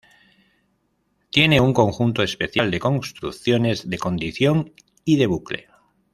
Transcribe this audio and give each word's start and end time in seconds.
Tiene 1.29 1.61
un 1.61 1.73
conjunto 1.73 2.23
especial 2.23 2.71
de 2.71 2.79
construcciones 2.79 3.87
de 3.87 3.99
condición 3.99 4.73
y 5.05 5.17
de 5.17 5.27
bucle. 5.27 5.67